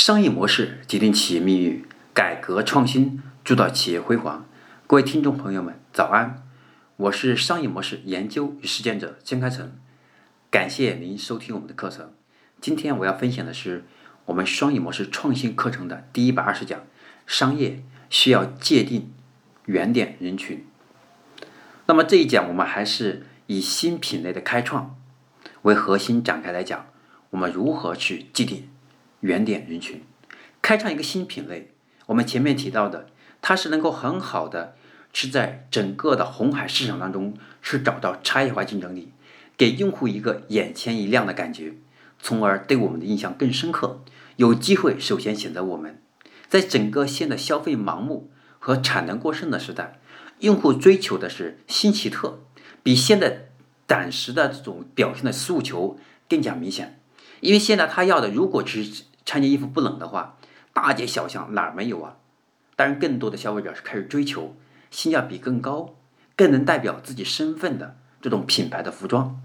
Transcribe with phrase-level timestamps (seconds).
[0.00, 4.46] 商业模式决定企业命运，改革创新铸造企业辉煌。
[4.86, 6.42] 各位听众朋友们，早安！
[6.96, 9.72] 我是商业模式研究与实践者江开成，
[10.50, 12.14] 感谢您收听我们的课程。
[12.62, 13.84] 今天我要分享的是
[14.24, 16.80] 我们商业模式创新课程的第一百二十讲：
[17.26, 19.12] 商业需要界定
[19.66, 20.66] 原点人群。
[21.84, 24.96] 那么这一讲我们还是以新品类的开创
[25.60, 26.86] 为核心展开来讲，
[27.28, 28.69] 我们如何去界定
[29.20, 30.02] 原点人群，
[30.60, 31.70] 开创一个新品类。
[32.06, 33.06] 我们前面提到的，
[33.40, 34.74] 它是能够很好的
[35.12, 39.12] 是在整个的红海市场当中是找到差异化竞争力，
[39.56, 41.74] 给用户一个眼前一亮的感觉，
[42.20, 44.02] 从而对我们的印象更深刻。
[44.36, 46.00] 有机会首先选择我们，
[46.48, 50.00] 在整个现在消费盲目和产能过剩的时代。
[50.38, 52.40] 用户追求的是新奇特，
[52.82, 53.48] 比现在
[53.86, 55.98] 暂时的这种表现的诉求
[56.28, 56.98] 更加明显。
[57.40, 58.84] 因为现在他要的，如果只
[59.24, 60.38] 穿件衣服不冷的话，
[60.72, 62.16] 大街小巷哪儿没有啊？
[62.76, 64.56] 当然，更多的消费者是开始追求
[64.90, 65.96] 性价比更高、
[66.34, 69.40] 更能代表自己身份的这种品牌的服装。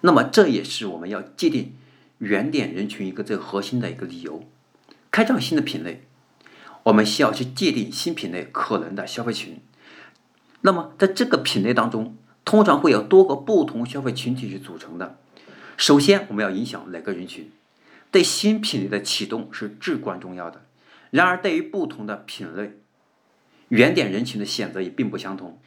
[0.00, 1.74] 那么，这也是我们要界定
[2.18, 4.42] 原点人群一个最核心的一个理由。
[5.10, 6.06] 开创新的品类，
[6.84, 9.60] 我们需要去界定新品类可能的消费群。
[10.62, 15.18] 那么，在这个品类当中，通常会有多个不同消费群体去组成的。
[15.76, 17.50] 首先，我们要影响哪个人群？
[18.10, 20.66] 对新品类的启动是至关重要的。
[21.10, 22.78] 然而，对于不同的品类，
[23.68, 25.60] 原点人群的选择也并不相同。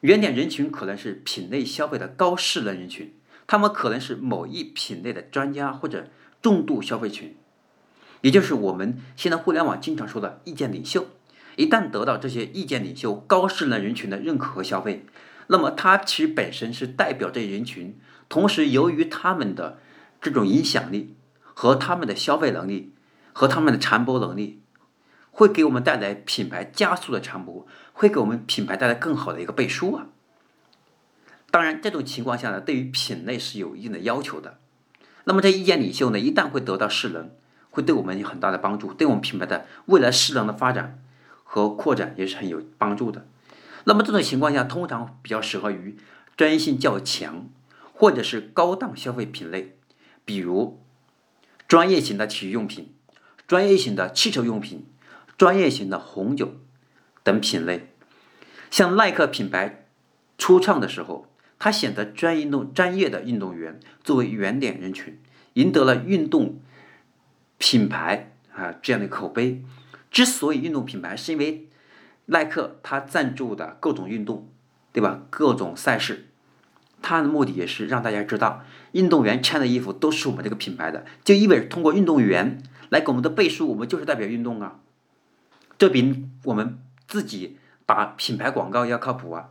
[0.00, 3.14] 原点人群可能是品类消费的高势能人群，
[3.46, 6.08] 他们可能是某一品类的专家或者
[6.42, 7.34] 重度消费群，
[8.20, 11.06] 也就是我们现在互联网经常说的意见领袖。
[11.56, 15.06] 一旦得到这些意见领袖、高势能人群的认可和消费，
[15.46, 17.96] 那么它其实本身是代表这一人群。
[18.28, 19.78] 同时，由于他们的
[20.20, 21.14] 这种影响力
[21.54, 22.92] 和他们的消费能力
[23.32, 24.60] 和他们的传播能力，
[25.30, 30.08] 会给我们带来品牌加速的传播，会给我们品牌带来更好的一个背书啊。
[31.50, 34.58] 当然，这种情况下呢，对于品类是有一定的要求的。
[35.24, 37.30] 那么，这意见领袖呢，一旦会得到势能，
[37.70, 41.00] 会对我们有很大的帮助，对我们品牌的未来势能的发展。
[41.46, 43.28] 和扩展也是很有帮助的。
[43.84, 45.96] 那么这种情况下，通常比较适合于
[46.36, 47.48] 专业性较强
[47.92, 49.76] 或者是高档消费品类，
[50.24, 50.82] 比如
[51.66, 52.94] 专业型的体育用品、
[53.46, 54.86] 专业型的汽车用品、
[55.36, 56.56] 专业型的红酒
[57.22, 57.88] 等品类。
[58.70, 59.86] 像耐克品牌
[60.36, 65.18] 初创的时候，他选择专运动专业的运动员作为原点人群，
[65.54, 66.60] 赢得了运动
[67.58, 69.64] 品牌啊这样的口碑。
[70.10, 71.68] 之所以运动品牌，是因为
[72.26, 74.48] 耐克它赞助的各种运动，
[74.92, 75.22] 对吧？
[75.30, 76.28] 各种赛事，
[77.04, 84.80] 他的目的也是让大家知道，运动员穿的衣服都是我们这个品牌的，就意味着通过运动员来给我们的背书，我们就是代表运动啊。
[85.76, 89.50] 这比我们自己打品牌广告要靠谱啊。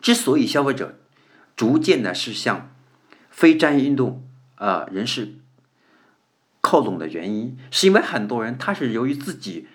[0.00, 0.98] 之所以消费者
[1.56, 2.70] 逐渐的是向
[3.30, 4.22] 非专业运动
[4.56, 5.36] 啊人士
[6.60, 9.66] 靠拢的原因，是因为很多人他是由于自己。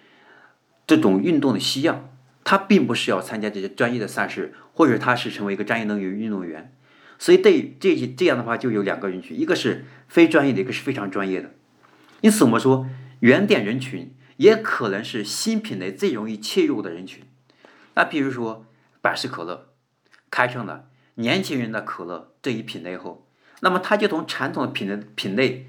[0.90, 2.10] 这种运动的需要，
[2.46, 6.74] 他并不是要参加这些专业的赛事，或者他是成为一个专业能源运动员，
[7.20, 11.52] 所以对这这样的话就有两个人群，一个是非专业的，一个是非常专业的。
[12.22, 12.88] 因此我们说，
[13.20, 17.24] 原点人群也可能是新品类最容易切入的人群。
[17.96, 18.66] 那比如说
[19.02, 19.70] 百事可乐
[20.30, 20.86] 开创了
[21.16, 23.28] 年轻人的可乐这一品类后，
[23.62, 25.68] 那么它就从传统的品类品类，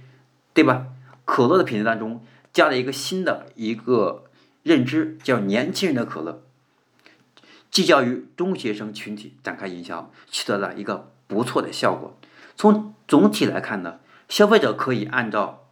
[0.52, 0.88] 对吧？
[1.24, 4.24] 可乐的品类当中加了一个新的一个。
[4.64, 6.42] 认知叫年轻人的可乐，
[7.70, 12.18] 聚焦于中学生群体展开营销，取得了一个不错的效果。
[12.56, 15.68] 从总体来看呢，消费者可以按照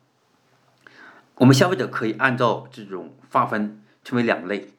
[1.35, 4.71] 我们消费者可以按照这种划分成为两类，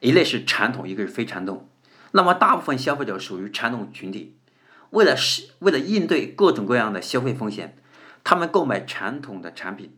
[0.00, 1.66] 一类是传统，一个是非传统。
[2.12, 4.36] 那么大部分消费者属于传统群体，
[4.90, 7.76] 为了是为了应对各种各样的消费风险，
[8.22, 9.96] 他们购买传统的产品，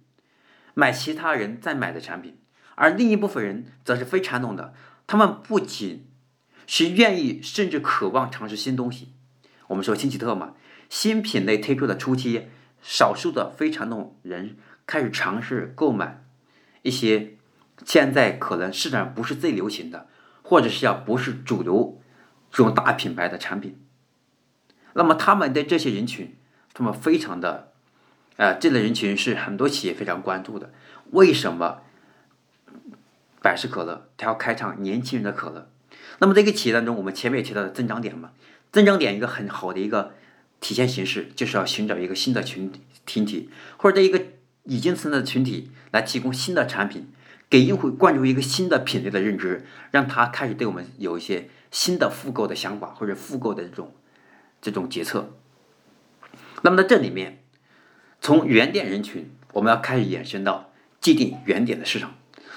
[0.74, 2.38] 买其他人在买的产品。
[2.75, 4.72] 而另一部分人则是非传统的，
[5.06, 6.06] 他们不仅
[6.66, 9.12] 是愿意，甚至渴望尝试新东西。
[9.72, 10.52] 我们说新奇特嘛，
[10.90, 12.48] 新品类推出的初期，
[12.82, 16.22] 少数的非传统人开始尝试购买
[16.82, 17.36] 一些
[17.84, 20.06] 现在可能市场不是最流行的，
[20.42, 21.98] 或者是要不是主流
[22.50, 23.80] 这种大品牌的产品。
[24.92, 26.36] 那么他们的这些人群，
[26.75, 27.72] 他们非常的，
[28.36, 30.70] 呃，这类人群是很多企业非常关注的。
[31.12, 31.80] 为什么？
[33.40, 35.68] 百事可乐，它要开创年轻人的可乐。
[36.18, 38.30] 那么这个企业当中，我们前面也提到的增长点嘛，
[38.72, 40.14] 增长点一个很好的一个
[40.60, 42.72] 体现形式，就是要寻找一个新的群
[43.06, 44.20] 群体，或者一个
[44.64, 47.08] 已经存在的群体来提供新的产品，
[47.50, 53.94] 给用户灌注一个新的品类的认知，让他开始对我们有一些新的复购的想法或者复购的这种
[54.62, 55.34] 这种决策。
[56.62, 57.42] 那么在这里面，
[58.20, 62.14] 从原点人群，我们要开始延伸到既定原点的市场。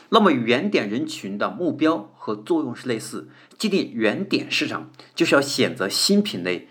[0.10, 6.68] 那么原点人群的目标和作用是类似，既定原点市场就是要选择新品类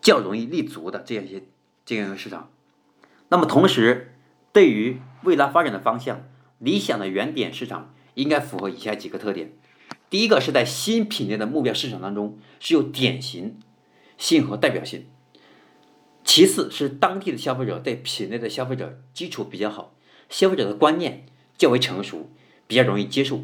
[0.00, 1.42] 较容易立足的这样一些
[1.84, 2.50] 这样一个市场。
[3.28, 4.14] 那么同时，
[4.52, 6.28] 对于未来发展的方向，
[6.58, 9.52] 理想的原点市场应该符合以下几个特点：
[10.10, 13.58] 第一个是在新品类的目标市场当中是有典型
[14.18, 15.02] 性和代表性；
[16.24, 19.94] 其次是当地的消费者对品类的消费者基础比较好，
[20.28, 21.24] 消费者的观念
[21.56, 22.30] 较为成熟，
[22.66, 23.42] 比较容易接受。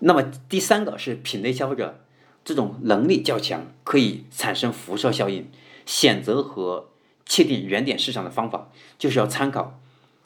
[0.00, 2.04] 那么第三个是品类消费者
[2.44, 5.50] 这种能力较强，可以产生辐射效应，
[5.84, 6.88] 选择和。
[7.26, 9.78] 确定原点市场的方法，就是要参考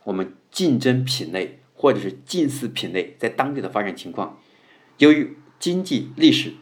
[0.05, 4.39] 我们竞争品类或者是近似品类在当地的发展情况。
[4.97, 6.55] 由于经济、历史、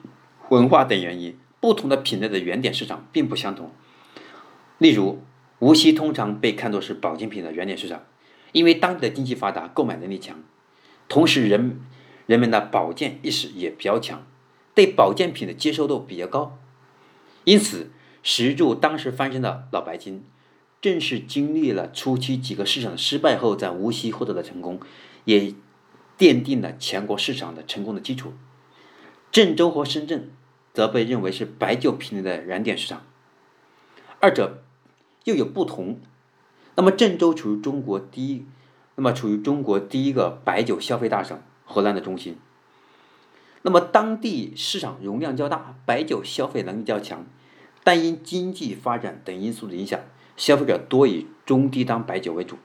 [0.48, 3.70] 文化等原因，不同的品类的原点市场并不相同。
[4.78, 5.22] 例如，
[5.60, 8.02] 无锡通常被看作是保健品的原点市场，
[8.52, 10.42] 因为当地的经济发达，购买能力强，
[11.08, 11.80] 同时人
[12.26, 14.24] 人们的保健意识也比较强，
[14.74, 16.58] 对保健品的接受度比较高，
[17.44, 17.90] 因此。
[18.24, 20.22] 石柱当时翻身的老白金，
[20.80, 24.78] 正是经历了初期几个市场的失败后，在无锡获得了成功，
[25.24, 25.52] 也
[26.16, 28.32] 奠定了全国市场的成功的基础。
[29.32, 30.30] 郑州和深圳
[30.72, 33.04] 则被认为是白酒品类的燃点市场，
[34.20, 34.62] 二者
[35.24, 35.98] 又有不同。
[36.74, 38.46] 那么郑州处于中国第一，
[38.94, 42.38] 那么处于中国第一个白酒消费大省，河南的中心。
[43.62, 47.24] 那么当地市场容量较大，白酒消费能力较强。
[47.84, 50.00] 但因经济发展等因素的影响，
[50.36, 52.56] 消费者多以中低档白酒为主，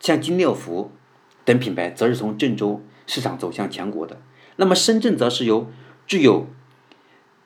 [0.00, 0.90] 像金六福
[1.44, 4.20] 等品牌则是从郑州市场走向全国的。
[4.56, 5.70] 那么深圳则是由
[6.06, 6.46] 具有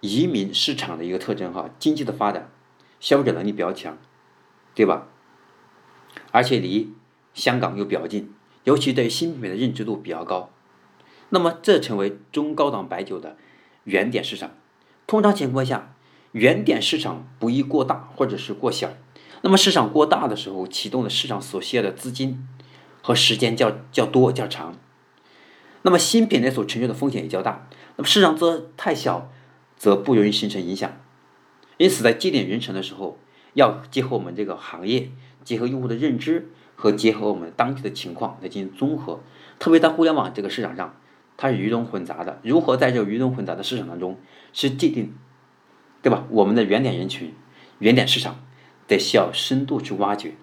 [0.00, 2.48] 移民市场的一个特征哈，经济的发展，
[3.00, 3.98] 消费者能力比较强，
[4.74, 5.08] 对吧？
[6.32, 6.92] 而且离
[7.32, 8.28] 香港又比较近，
[8.64, 10.50] 尤其对新品的认知度比较高，
[11.28, 13.36] 那么这成为中高档白酒的
[13.84, 14.50] 原点市场。
[15.06, 15.94] 通常情况下。
[16.34, 18.88] 原点市场不宜过大或者是过小，
[19.42, 22.48] 那么市场过大的时候，启动的市场所需要的资金
[23.02, 24.74] 和时间较较多较长，
[25.82, 27.68] 那么新品类所承受的风险也较大。
[27.96, 29.30] 那么市场则太小，
[29.76, 30.90] 则不容易形成影响。
[31.76, 33.18] 因此，在界定人群的时候，
[33.52, 35.10] 要结合我们这个行业，
[35.44, 39.20] 结合用户的认知和结合我们当地的情况来进行综合。
[39.58, 40.96] 特别在互联网这个市场上，
[41.36, 44.18] 它是鱼龙混杂的，如何在这个鱼龙混杂的市场当中
[44.52, 45.14] 是界定？
[46.02, 46.24] 对吧？
[46.30, 47.32] 我们的原点人群、
[47.78, 48.40] 原点市场
[48.88, 50.34] 得需要深度去挖掘。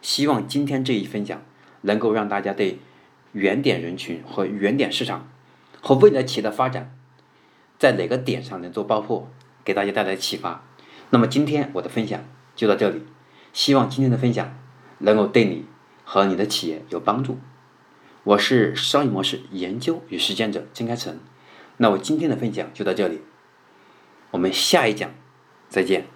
[0.00, 1.42] 希望今天这一分享
[1.82, 2.78] 能够让大家对
[3.32, 5.28] 原点人群和原点市场
[5.80, 6.96] 和未来企业的发展
[7.78, 9.28] 在哪个点上能做爆破，
[9.64, 10.64] 给大家带来启发。
[11.10, 12.22] 那么今天我的分享
[12.54, 13.02] 就到这里，
[13.52, 14.56] 希望今天的分享
[14.98, 15.64] 能够对你
[16.04, 17.38] 和你的企业有帮助。
[18.22, 21.18] 我是商业模式研究与实践者金开成，
[21.78, 23.22] 那我今天的分享就到这里。
[24.30, 25.10] 我们下一讲
[25.68, 26.06] 再见。